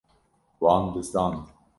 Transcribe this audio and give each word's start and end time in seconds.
Wan 0.61 0.89
bizdand. 0.95 1.45